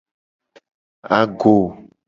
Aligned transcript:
Ago. 1.19 1.55